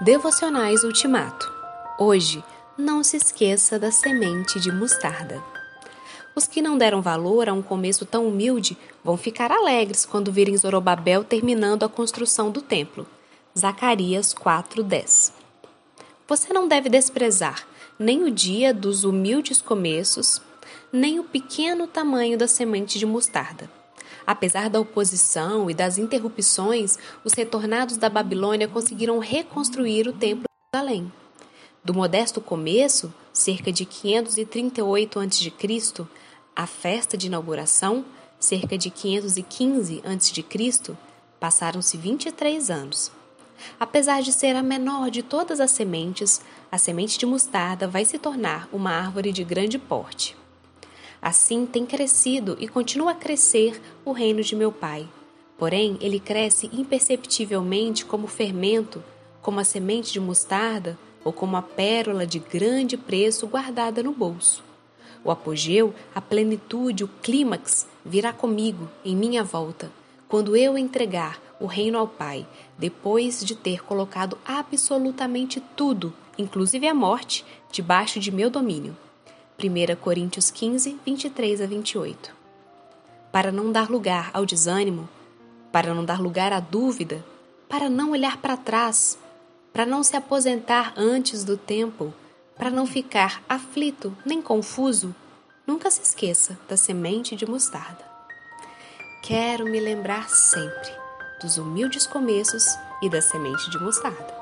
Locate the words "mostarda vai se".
47.24-48.18